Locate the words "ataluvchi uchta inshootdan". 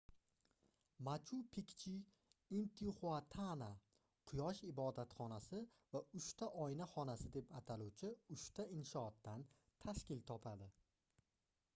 7.61-9.47